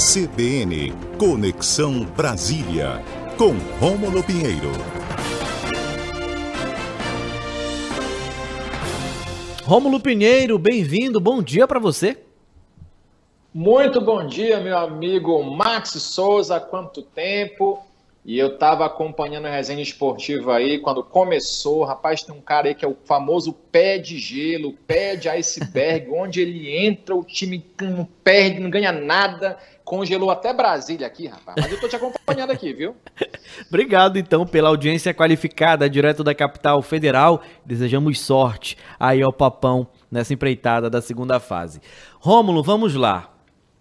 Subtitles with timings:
[0.00, 3.04] CBN Conexão Brasília,
[3.36, 4.72] com Rômulo Pinheiro.
[9.62, 12.16] Rômulo Pinheiro, bem-vindo, bom dia para você.
[13.52, 17.84] Muito bom dia, meu amigo Max Souza, quanto tempo?
[18.22, 22.74] E eu estava acompanhando a resenha esportiva aí, quando começou, rapaz, tem um cara aí
[22.74, 27.64] que é o famoso pé de gelo, pé de iceberg, onde ele entra, o time
[27.80, 31.56] não perde, não ganha nada, congelou até Brasília aqui, rapaz.
[31.58, 32.94] Mas eu tô te acompanhando aqui, viu?
[33.68, 37.40] Obrigado, então, pela audiência qualificada, direto da capital federal.
[37.64, 41.80] Desejamos sorte aí ao Papão nessa empreitada da segunda fase.
[42.20, 43.39] Rômulo, vamos lá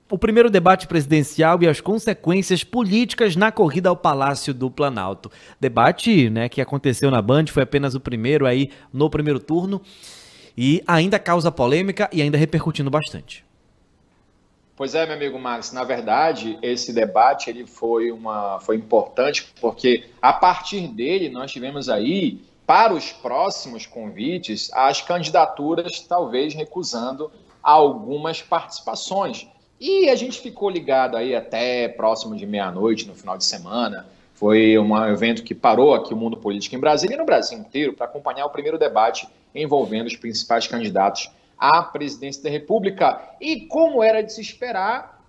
[0.10, 5.32] o primeiro debate presidencial e as consequências políticas na corrida ao Palácio do Planalto.
[5.60, 9.82] Debate né, que aconteceu na Band, foi apenas o primeiro aí no primeiro turno
[10.58, 13.46] e ainda causa polêmica e ainda repercutindo bastante.
[14.76, 20.06] Pois é, meu amigo Max, na verdade, esse debate ele foi, uma, foi importante porque
[20.22, 27.30] a partir dele nós tivemos aí, para os próximos convites, as candidaturas talvez recusando
[27.62, 29.48] algumas participações.
[29.80, 34.06] E a gente ficou ligado aí até próximo de meia-noite no final de semana.
[34.34, 37.94] Foi um evento que parou aqui o mundo político em Brasília e no Brasil inteiro
[37.94, 43.22] para acompanhar o primeiro debate envolvendo os principais candidatos à presidência da República.
[43.40, 45.24] E como era de se esperar,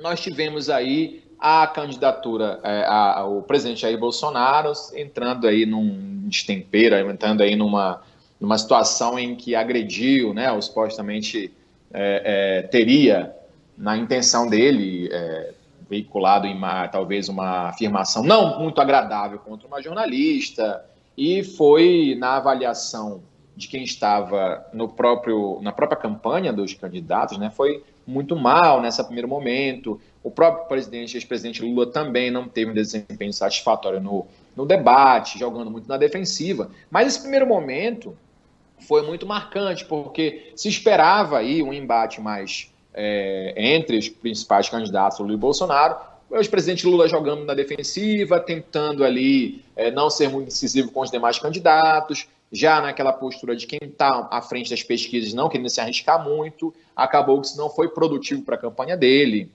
[0.00, 7.10] nós tivemos aí a candidatura, é, a, o presidente Jair Bolsonaro entrando aí num destempero,
[7.10, 8.02] entrando aí numa,
[8.40, 11.52] numa situação em que agrediu, né, supostamente
[11.92, 13.34] é, é, teria
[13.76, 15.54] na intenção dele, é,
[15.88, 20.84] veiculado em uma, talvez uma afirmação não muito agradável contra uma jornalista,
[21.16, 23.22] e foi na avaliação
[23.56, 29.02] de quem estava no próprio, na própria campanha dos candidatos, né, foi muito mal nesse
[29.04, 30.00] primeiro momento.
[30.22, 35.70] O próprio presidente, ex-presidente Lula, também não teve um desempenho satisfatório no, no debate, jogando
[35.70, 36.70] muito na defensiva.
[36.90, 38.16] Mas esse primeiro momento
[38.80, 45.18] foi muito marcante, porque se esperava aí um embate mais é, entre os principais candidatos,
[45.18, 45.96] Lula e Bolsonaro,
[46.30, 51.10] o ex-presidente Lula jogando na defensiva, tentando ali é, não ser muito decisivo com os
[51.10, 55.80] demais candidatos, já naquela postura de quem está à frente das pesquisas, não querendo se
[55.80, 59.50] arriscar muito, acabou que isso não foi produtivo para a campanha dele,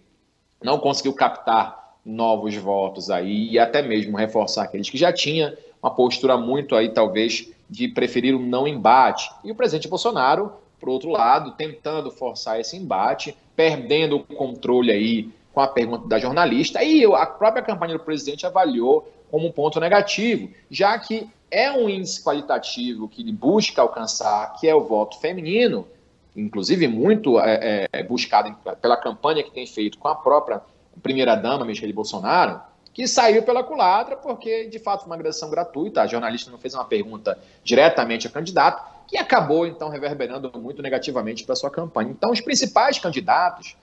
[0.62, 5.94] não conseguiu captar novos votos aí e até mesmo reforçar aqueles que já tinha uma
[5.94, 9.30] postura muito aí talvez de preferir o não embate.
[9.44, 15.30] E o presidente Bolsonaro por outro lado, tentando forçar esse embate, perdendo o controle aí
[15.54, 19.80] com a pergunta da jornalista, e a própria campanha do presidente avaliou como um ponto
[19.80, 25.20] negativo, já que é um índice qualitativo que ele busca alcançar, que é o voto
[25.20, 25.88] feminino,
[26.36, 30.62] inclusive muito é, é, buscado pela campanha que tem feito com a própria
[31.02, 32.62] primeira-dama, Michele Bolsonaro,
[32.94, 36.02] que saiu pela culatra porque, de fato, foi uma agressão gratuita.
[36.02, 41.44] A jornalista não fez uma pergunta diretamente ao candidato, que acabou, então, reverberando muito negativamente
[41.44, 42.12] para sua campanha.
[42.12, 43.76] Então, os principais candidatos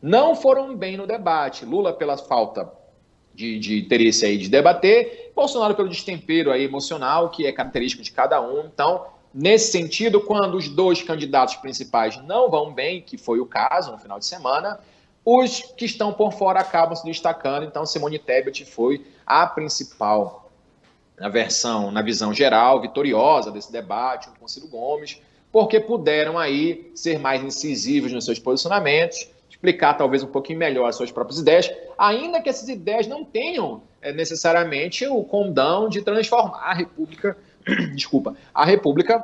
[0.00, 1.64] não foram bem no debate.
[1.64, 2.72] Lula pela falta
[3.34, 8.10] de, de interesse aí de debater, Bolsonaro pelo destempero aí emocional, que é característico de
[8.10, 8.66] cada um.
[8.66, 13.92] Então, nesse sentido, quando os dois candidatos principais não vão bem, que foi o caso
[13.92, 14.80] no final de semana,
[15.24, 17.64] os que estão por fora acabam se destacando.
[17.64, 20.39] Então, Simone Tebet foi a principal
[21.20, 25.20] na versão, na visão geral, vitoriosa desse debate, com Ciro Gomes,
[25.52, 30.96] porque puderam aí ser mais incisivos nos seus posicionamentos, explicar talvez um pouquinho melhor as
[30.96, 36.70] suas próprias ideias, ainda que essas ideias não tenham é, necessariamente o condão de transformar
[36.70, 37.36] a República,
[37.94, 39.22] desculpa, a República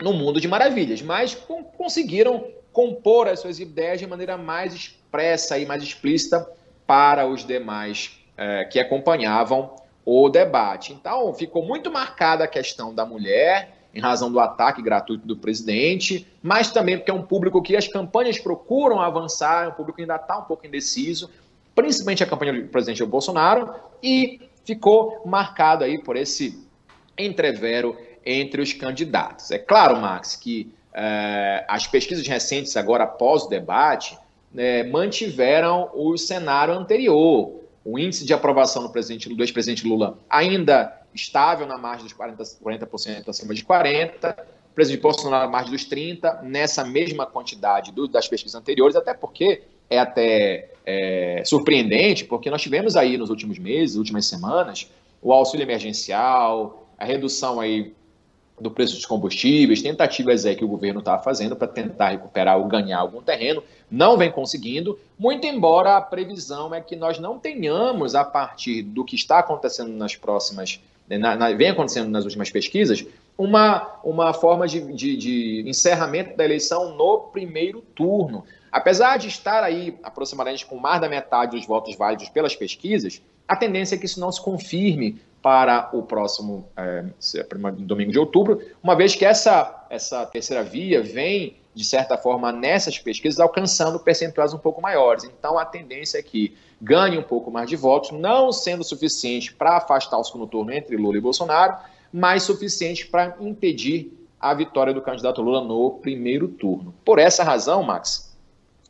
[0.00, 5.58] no mundo de maravilhas, mas com, conseguiram compor as suas ideias de maneira mais expressa
[5.58, 6.48] e mais explícita
[6.86, 9.74] para os demais é, que acompanhavam
[10.06, 10.92] o debate.
[10.92, 16.24] Então, ficou muito marcada a questão da mulher, em razão do ataque gratuito do presidente,
[16.40, 20.02] mas também porque é um público que as campanhas procuram avançar, é um público que
[20.02, 21.28] ainda está um pouco indeciso,
[21.74, 26.64] principalmente a campanha do presidente Bolsonaro, e ficou marcado aí por esse
[27.18, 29.50] entrevero entre os candidatos.
[29.50, 34.16] É claro, Max, que eh, as pesquisas recentes, agora após o debate,
[34.56, 41.00] eh, mantiveram o cenário anterior o índice de aprovação do, presidente, do ex-presidente Lula ainda
[41.14, 44.34] estável na margem dos 40%, 40% acima de 40%,
[44.70, 49.14] o presidente Bolsonaro na margem dos 30%, nessa mesma quantidade do, das pesquisas anteriores, até
[49.14, 54.90] porque é até é, surpreendente, porque nós tivemos aí nos últimos meses, últimas semanas,
[55.22, 57.94] o auxílio emergencial, a redução aí
[58.58, 62.64] do preço dos combustíveis, tentativas aí que o governo está fazendo para tentar recuperar ou
[62.66, 68.14] ganhar algum terreno, não vem conseguindo, muito embora a previsão é que nós não tenhamos,
[68.14, 73.04] a partir do que está acontecendo nas próximas, na, na, vem acontecendo nas últimas pesquisas,
[73.36, 78.44] uma, uma forma de, de, de encerramento da eleição no primeiro turno.
[78.72, 83.54] Apesar de estar aí aproximadamente com mais da metade dos votos válidos pelas pesquisas, a
[83.54, 87.04] tendência é que isso não se confirme para o próximo é,
[87.78, 92.98] domingo de outubro, uma vez que essa, essa terceira via vem, de certa forma, nessas
[92.98, 95.24] pesquisas, alcançando percentuais um pouco maiores.
[95.24, 99.76] Então, a tendência é que ganhe um pouco mais de votos, não sendo suficiente para
[99.76, 101.76] afastar o segundo turno entre Lula e Bolsonaro,
[102.12, 106.94] mas suficiente para impedir a vitória do candidato Lula no primeiro turno.
[107.04, 108.36] Por essa razão, Max,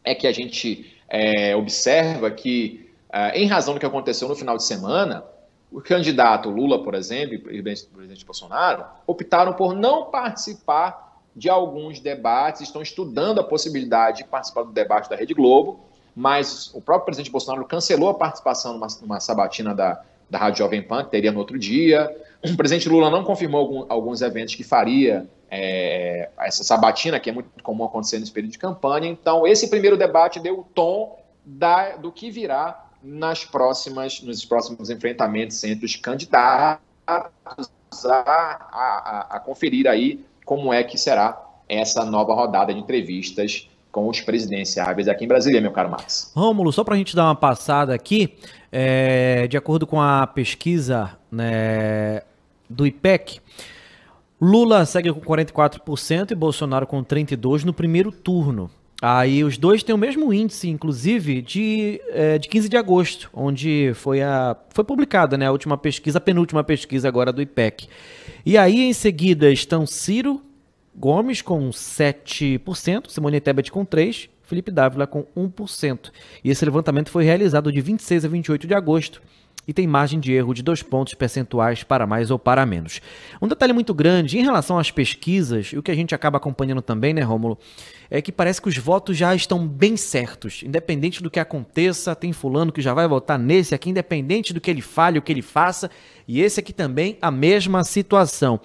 [0.04, 4.56] é que a gente é, observa que, é, em razão do que aconteceu no final
[4.56, 5.25] de semana,
[5.70, 12.00] o candidato Lula, por exemplo, e o presidente Bolsonaro, optaram por não participar de alguns
[12.00, 15.80] debates, estão estudando a possibilidade de participar do debate da Rede Globo,
[16.14, 20.82] mas o próprio presidente Bolsonaro cancelou a participação numa, numa sabatina da, da Rádio Jovem
[20.82, 22.10] Pan, que teria no outro dia.
[22.42, 27.32] O presidente Lula não confirmou algum, alguns eventos que faria é, essa sabatina, que é
[27.32, 29.08] muito comum acontecer nesse período de campanha.
[29.08, 34.91] Então, esse primeiro debate deu o tom da, do que virá nas próximas, nos próximos
[34.91, 42.35] enfrentamentos entre os candidatos a, a, a conferir aí como é que será essa nova
[42.35, 46.32] rodada de entrevistas com os presidenciáveis aqui em Brasília, meu caro Max.
[46.35, 48.37] Rômulo, só para a gente dar uma passada aqui,
[48.70, 52.23] é, de acordo com a pesquisa né,
[52.69, 53.41] do IPEC,
[54.41, 58.70] Lula segue com 44% e Bolsonaro com 32% no primeiro turno.
[59.00, 63.93] Aí os dois têm o mesmo índice, inclusive, de, é, de 15 de agosto, onde
[63.94, 67.88] foi, a, foi publicada né, a última pesquisa, a penúltima pesquisa agora do IPEC.
[68.44, 70.40] E aí, em seguida, estão Ciro
[70.94, 76.10] Gomes com 7%, Simone Tebet com 3%, Felipe Dávila com 1%.
[76.42, 79.20] E esse levantamento foi realizado de 26 a 28 de agosto
[79.66, 83.00] e tem margem de erro de dois pontos percentuais para mais ou para menos.
[83.40, 86.82] Um detalhe muito grande em relação às pesquisas, e o que a gente acaba acompanhando
[86.82, 87.58] também, né, Rômulo,
[88.10, 90.62] é que parece que os votos já estão bem certos.
[90.62, 94.70] Independente do que aconteça, tem fulano que já vai votar nesse aqui, independente do que
[94.70, 95.90] ele fale, o que ele faça,
[96.28, 98.60] e esse aqui também a mesma situação.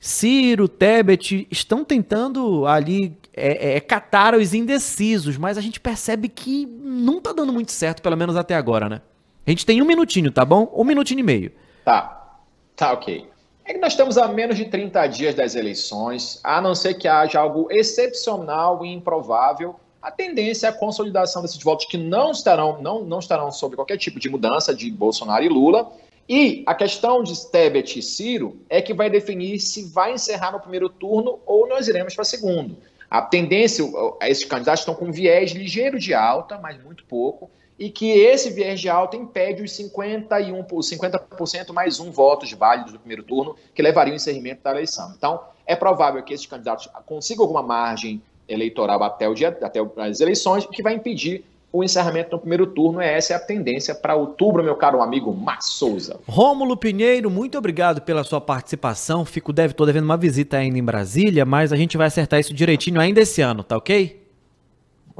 [0.00, 6.66] Ciro, Tebet estão tentando ali é, é, catar os indecisos, mas a gente percebe que
[6.66, 9.02] não está dando muito certo, pelo menos até agora, né?
[9.46, 10.72] A gente tem um minutinho, tá bom?
[10.74, 11.52] Um minutinho e meio.
[11.84, 12.38] Tá.
[12.76, 13.28] Tá, ok.
[13.64, 17.06] É que nós estamos a menos de 30 dias das eleições, a não ser que
[17.06, 22.80] haja algo excepcional e improvável, a tendência é a consolidação desses votos que não estarão,
[22.80, 25.92] não, não estarão sob qualquer tipo de mudança de Bolsonaro e Lula.
[26.26, 30.60] E a questão de Tebet e Ciro é que vai definir se vai encerrar no
[30.60, 32.78] primeiro turno ou nós iremos para segundo.
[33.10, 33.84] A tendência,
[34.22, 38.78] esses candidatos estão com viés ligeiro de alta, mas muito pouco e que esse viés
[38.78, 43.80] de alta impede os 51, os 50% mais um votos válidos do primeiro turno, que
[43.80, 45.14] levariam ao encerramento da eleição.
[45.16, 50.20] Então, é provável que esses candidatos consigam alguma margem eleitoral até, o dia, até as
[50.20, 51.42] eleições, que vai impedir
[51.72, 53.00] o encerramento no primeiro turno.
[53.00, 56.20] Essa é a tendência para outubro, meu caro amigo Max Souza.
[56.28, 59.24] Rômulo Pinheiro, muito obrigado pela sua participação.
[59.24, 62.52] Fico deve, tô devendo uma visita ainda em Brasília, mas a gente vai acertar isso
[62.52, 64.19] direitinho ainda esse ano, tá ok?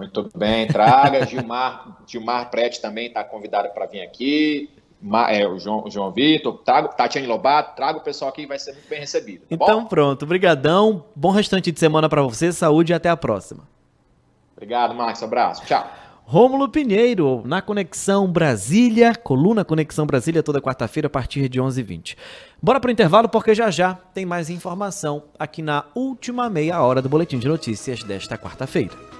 [0.00, 1.24] Muito bem, traga.
[1.28, 4.70] Gilmar, Gilmar Prete também está convidado para vir aqui.
[5.28, 8.72] É, o João, o João Vitor, trago, Tatiane Lobato, traga o pessoal aqui, vai ser
[8.72, 9.40] muito bem recebido.
[9.40, 9.86] Tá então bom?
[9.86, 13.66] pronto, brigadão, bom restante de semana para você, saúde e até a próxima.
[14.54, 15.86] Obrigado, Marcos, abraço, tchau.
[16.24, 22.16] Rômulo Pinheiro, na Conexão Brasília, coluna Conexão Brasília, toda quarta-feira a partir de 11h20.
[22.62, 27.08] Bora pro intervalo porque já já tem mais informação aqui na última meia hora do
[27.08, 29.19] Boletim de Notícias desta quarta-feira.